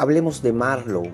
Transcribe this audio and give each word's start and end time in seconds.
Hablemos 0.00 0.40
de 0.40 0.54
Marlowe. 0.54 1.12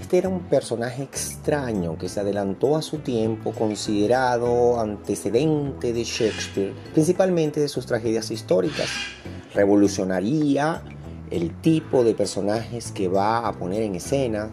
Este 0.00 0.18
era 0.18 0.28
un 0.28 0.40
personaje 0.40 1.04
extraño 1.04 1.96
que 1.96 2.08
se 2.08 2.18
adelantó 2.18 2.76
a 2.76 2.82
su 2.82 2.98
tiempo, 2.98 3.52
considerado 3.52 4.80
antecedente 4.80 5.92
de 5.92 6.02
Shakespeare, 6.02 6.74
principalmente 6.92 7.60
de 7.60 7.68
sus 7.68 7.86
tragedias 7.86 8.32
históricas. 8.32 8.88
Revolucionaría 9.54 10.82
el 11.30 11.54
tipo 11.60 12.02
de 12.02 12.14
personajes 12.14 12.90
que 12.90 13.06
va 13.06 13.46
a 13.46 13.52
poner 13.52 13.82
en 13.84 13.94
escena, 13.94 14.50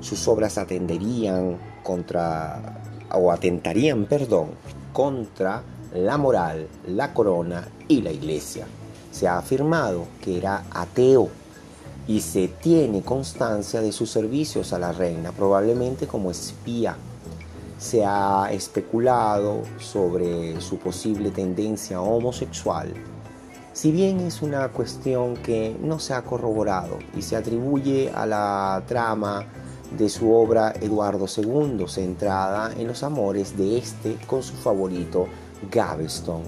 sus 0.00 0.28
obras 0.28 0.58
atenderían 0.58 1.56
contra, 1.82 2.82
o 3.10 3.32
atentarían, 3.32 4.04
perdón, 4.04 4.50
contra 4.92 5.62
la 5.94 6.18
moral, 6.18 6.68
la 6.86 7.14
corona 7.14 7.68
y 7.88 8.02
la 8.02 8.12
iglesia. 8.12 8.66
Se 9.12 9.26
ha 9.26 9.38
afirmado 9.38 10.04
que 10.20 10.36
era 10.36 10.66
ateo 10.72 11.30
y 12.08 12.20
se 12.20 12.48
tiene 12.48 13.02
constancia 13.02 13.80
de 13.80 13.92
sus 13.92 14.10
servicios 14.10 14.72
a 14.72 14.78
la 14.78 14.92
reina, 14.92 15.32
probablemente 15.32 16.06
como 16.06 16.30
espía. 16.30 16.96
Se 17.78 18.04
ha 18.04 18.48
especulado 18.52 19.62
sobre 19.78 20.60
su 20.60 20.78
posible 20.78 21.30
tendencia 21.30 22.00
homosexual, 22.00 22.94
si 23.76 23.92
bien 23.92 24.20
es 24.20 24.40
una 24.40 24.68
cuestión 24.68 25.36
que 25.36 25.76
no 25.82 25.98
se 25.98 26.14
ha 26.14 26.22
corroborado 26.22 26.98
y 27.14 27.20
se 27.20 27.36
atribuye 27.36 28.10
a 28.10 28.24
la 28.24 28.82
trama 28.86 29.44
de 29.98 30.08
su 30.08 30.32
obra 30.32 30.72
Eduardo 30.80 31.26
II, 31.26 31.84
centrada 31.86 32.72
en 32.72 32.86
los 32.86 33.02
amores 33.02 33.58
de 33.58 33.76
este 33.76 34.16
con 34.26 34.42
su 34.42 34.54
favorito 34.54 35.26
Gaveston, 35.70 36.40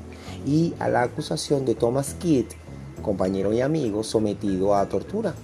y 0.46 0.72
a 0.78 0.88
la 0.88 1.02
acusación 1.02 1.66
de 1.66 1.74
Thomas 1.74 2.14
Kidd, 2.14 2.46
compañero 3.02 3.52
y 3.52 3.60
amigo 3.60 4.02
sometido 4.02 4.74
a 4.74 4.88
tortura. 4.88 5.34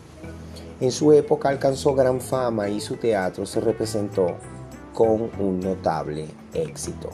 En 0.81 0.91
su 0.91 1.13
época 1.13 1.49
alcanzó 1.49 1.95
gran 1.95 2.21
fama 2.21 2.69
y 2.69 2.81
su 2.81 2.97
teatro 2.97 3.47
se 3.47 3.61
representó 3.61 4.37
con 4.93 5.31
un 5.39 5.61
notable 5.61 6.27
éxito. 6.53 7.11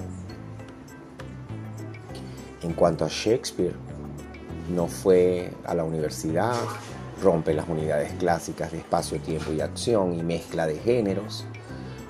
En 2.63 2.73
cuanto 2.73 3.05
a 3.05 3.09
Shakespeare, 3.09 3.75
no 4.75 4.87
fue 4.87 5.53
a 5.65 5.75
la 5.75 5.85
universidad, 5.85 6.55
rompe 7.23 7.53
las 7.53 7.69
unidades 7.69 8.13
clásicas 8.15 8.73
de 8.73 8.79
espacio, 8.79 9.21
tiempo 9.21 9.53
y 9.53 9.61
acción 9.61 10.19
y 10.19 10.23
mezcla 10.23 10.67
de 10.67 10.79
géneros, 10.79 11.45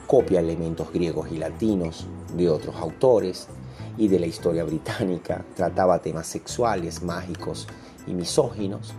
copia 0.06 0.40
elementos 0.40 0.92
griegos 0.92 1.30
y 1.32 1.38
latinos 1.38 2.06
de 2.36 2.48
otros 2.48 2.76
autores 2.76 3.48
y 3.96 4.08
de 4.08 4.20
la 4.20 4.26
historia 4.26 4.64
británica, 4.64 5.44
trataba 5.56 6.00
temas 6.00 6.26
sexuales, 6.26 7.02
mágicos 7.02 7.66
y 8.06 8.12
misóginos, 8.12 8.94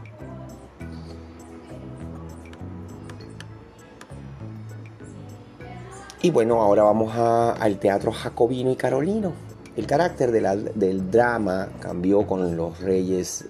Y 6.23 6.29
bueno, 6.29 6.61
ahora 6.61 6.83
vamos 6.83 7.15
al 7.15 7.79
teatro 7.79 8.11
jacobino 8.11 8.69
y 8.69 8.75
carolino. 8.75 9.33
El 9.75 9.87
carácter 9.87 10.31
del 10.31 11.09
drama 11.09 11.69
cambió 11.79 12.27
con 12.27 12.55
los 12.55 12.79
reyes 12.79 13.45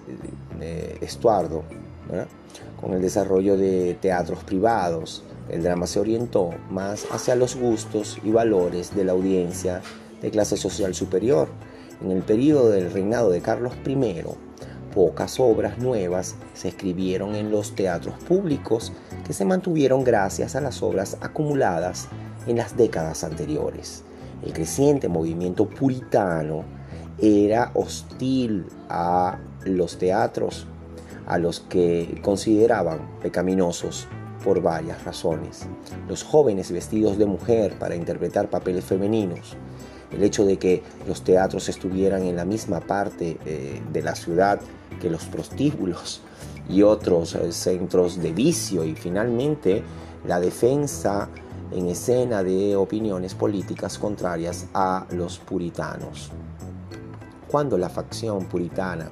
de 0.58 0.96
Estuardo, 1.02 1.64
con 2.80 2.94
el 2.94 3.02
desarrollo 3.02 3.58
de 3.58 3.98
teatros 4.00 4.42
privados. 4.44 5.22
El 5.50 5.62
drama 5.62 5.86
se 5.86 6.00
orientó 6.00 6.48
más 6.70 7.06
hacia 7.10 7.36
los 7.36 7.56
gustos 7.56 8.18
y 8.24 8.30
valores 8.30 8.96
de 8.96 9.04
la 9.04 9.12
audiencia 9.12 9.82
de 10.22 10.30
clase 10.30 10.56
social 10.56 10.94
superior. 10.94 11.48
En 12.00 12.10
el 12.10 12.22
periodo 12.22 12.70
del 12.70 12.90
reinado 12.90 13.28
de 13.30 13.42
Carlos 13.42 13.74
I, 13.86 14.24
pocas 14.94 15.38
obras 15.40 15.76
nuevas 15.76 16.36
se 16.54 16.68
escribieron 16.68 17.34
en 17.34 17.50
los 17.50 17.74
teatros 17.74 18.14
públicos 18.24 18.92
que 19.26 19.34
se 19.34 19.44
mantuvieron 19.44 20.04
gracias 20.04 20.56
a 20.56 20.62
las 20.62 20.82
obras 20.82 21.18
acumuladas 21.20 22.08
en 22.46 22.56
las 22.56 22.76
décadas 22.76 23.24
anteriores. 23.24 24.04
El 24.44 24.52
creciente 24.52 25.08
movimiento 25.08 25.68
puritano 25.68 26.64
era 27.18 27.70
hostil 27.74 28.66
a 28.88 29.38
los 29.64 29.98
teatros, 29.98 30.66
a 31.26 31.38
los 31.38 31.60
que 31.60 32.20
consideraban 32.22 33.00
pecaminosos 33.20 34.08
por 34.42 34.60
varias 34.60 35.04
razones. 35.04 35.66
Los 36.08 36.24
jóvenes 36.24 36.72
vestidos 36.72 37.18
de 37.18 37.26
mujer 37.26 37.78
para 37.78 37.94
interpretar 37.94 38.50
papeles 38.50 38.84
femeninos, 38.84 39.56
el 40.10 40.22
hecho 40.22 40.44
de 40.44 40.58
que 40.58 40.82
los 41.06 41.22
teatros 41.22 41.68
estuvieran 41.68 42.24
en 42.24 42.36
la 42.36 42.44
misma 42.44 42.80
parte 42.80 43.38
eh, 43.46 43.80
de 43.92 44.02
la 44.02 44.14
ciudad 44.14 44.60
que 45.00 45.08
los 45.08 45.24
prostíbulos 45.24 46.20
y 46.68 46.82
otros 46.82 47.34
eh, 47.34 47.52
centros 47.52 48.20
de 48.20 48.32
vicio 48.32 48.84
y 48.84 48.94
finalmente 48.94 49.82
la 50.26 50.38
defensa 50.38 51.28
en 51.74 51.88
escena 51.88 52.42
de 52.42 52.76
opiniones 52.76 53.34
políticas 53.34 53.98
contrarias 53.98 54.66
a 54.74 55.06
los 55.10 55.38
puritanos. 55.38 56.30
Cuando 57.48 57.78
la 57.78 57.88
facción 57.88 58.44
puritana 58.46 59.10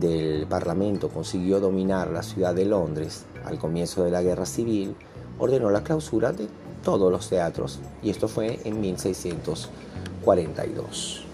del 0.00 0.46
Parlamento 0.46 1.08
consiguió 1.08 1.58
dominar 1.60 2.10
la 2.10 2.22
ciudad 2.22 2.54
de 2.54 2.64
Londres 2.64 3.24
al 3.44 3.58
comienzo 3.58 4.04
de 4.04 4.10
la 4.10 4.22
Guerra 4.22 4.46
Civil, 4.46 4.94
ordenó 5.38 5.68
la 5.70 5.82
clausura 5.82 6.32
de 6.32 6.48
todos 6.82 7.10
los 7.10 7.28
teatros 7.28 7.80
y 8.02 8.10
esto 8.10 8.28
fue 8.28 8.60
en 8.64 8.80
1642. 8.80 11.24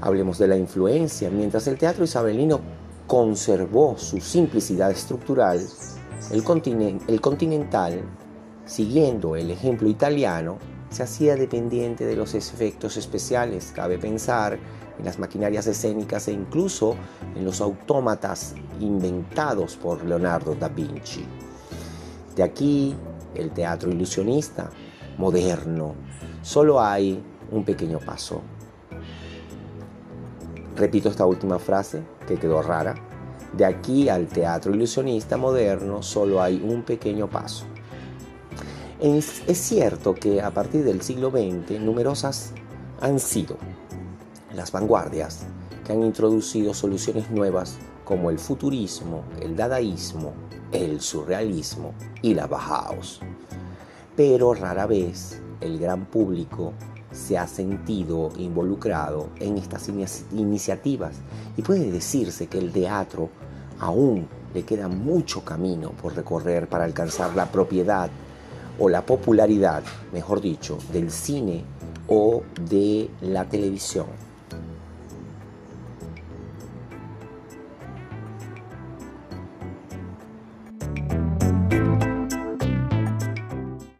Hablemos 0.00 0.38
de 0.38 0.48
la 0.48 0.56
influencia. 0.56 1.30
Mientras 1.30 1.68
el 1.68 1.78
teatro 1.78 2.04
isabelino 2.04 2.60
conservó 3.06 3.96
su 3.98 4.20
simplicidad 4.20 4.90
estructural, 4.90 5.60
el, 6.30 6.44
continental, 7.20 8.02
siguiendo 8.64 9.36
el 9.36 9.50
ejemplo 9.50 9.88
italiano, 9.88 10.58
se 10.90 11.02
hacía 11.02 11.36
dependiente 11.36 12.04
de 12.04 12.16
los 12.16 12.34
efectos 12.34 12.96
especiales. 12.96 13.72
Cabe 13.74 13.98
pensar 13.98 14.58
en 14.98 15.04
las 15.04 15.18
maquinarias 15.18 15.66
escénicas 15.66 16.28
e 16.28 16.32
incluso 16.32 16.96
en 17.34 17.44
los 17.44 17.60
autómatas 17.60 18.54
inventados 18.80 19.76
por 19.76 20.04
Leonardo 20.04 20.54
da 20.54 20.68
Vinci. 20.68 21.24
De 22.36 22.42
aquí 22.42 22.94
el 23.34 23.50
teatro 23.50 23.90
ilusionista, 23.90 24.70
moderno. 25.18 25.94
Solo 26.42 26.80
hay 26.80 27.22
un 27.50 27.64
pequeño 27.64 27.98
paso. 27.98 28.42
Repito 30.76 31.08
esta 31.08 31.26
última 31.26 31.58
frase 31.58 32.02
que 32.26 32.38
quedó 32.38 32.62
rara. 32.62 32.94
De 33.52 33.66
aquí 33.66 34.08
al 34.08 34.28
teatro 34.28 34.74
ilusionista 34.74 35.36
moderno 35.36 36.02
solo 36.02 36.40
hay 36.40 36.62
un 36.64 36.82
pequeño 36.82 37.28
paso. 37.28 37.66
Es, 38.98 39.42
cierto 39.48 40.14
que 40.14 40.40
a 40.40 40.52
partir 40.52 40.84
del 40.84 41.02
siglo 41.02 41.30
XX 41.30 41.80
numerosas 41.80 42.52
han 43.00 43.18
sido 43.18 43.56
las 44.54 44.70
vanguardias 44.70 45.44
que 45.84 45.92
han 45.92 46.02
introducido 46.04 46.72
soluciones 46.72 47.28
nuevas 47.30 47.78
como 48.04 48.30
el 48.30 48.38
futurismo, 48.38 49.24
el 49.40 49.56
dadaísmo, 49.56 50.32
el 50.70 51.00
surrealismo 51.00 51.94
y 52.22 52.34
la 52.34 52.46
Bauhaus. 52.46 53.20
Pero 54.14 54.54
rara 54.54 54.86
vez 54.86 55.42
el 55.60 55.78
gran 55.78 56.06
público 56.06 56.72
se 57.12 57.38
ha 57.38 57.46
sentido 57.46 58.30
involucrado 58.38 59.28
en 59.38 59.58
estas 59.58 59.88
iniciativas 59.88 61.16
y 61.56 61.62
puede 61.62 61.90
decirse 61.90 62.46
que 62.46 62.58
el 62.58 62.72
teatro 62.72 63.30
aún 63.78 64.26
le 64.54 64.64
queda 64.64 64.88
mucho 64.88 65.44
camino 65.44 65.90
por 65.90 66.14
recorrer 66.14 66.68
para 66.68 66.84
alcanzar 66.84 67.34
la 67.34 67.46
propiedad 67.46 68.10
o 68.78 68.88
la 68.88 69.04
popularidad, 69.04 69.82
mejor 70.12 70.40
dicho, 70.40 70.78
del 70.92 71.10
cine 71.10 71.64
o 72.08 72.42
de 72.68 73.10
la 73.20 73.44
televisión. 73.48 74.06